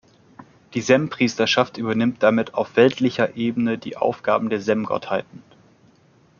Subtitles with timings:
[0.73, 5.43] Die Sem-Priesterschaft übernimmt damit auf weltlicher Ebene die Aufgaben der Sem-Gottheiten.